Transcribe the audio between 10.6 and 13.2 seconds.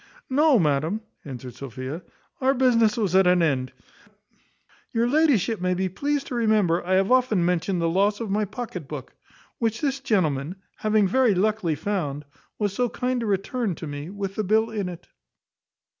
having very luckily found, was so kind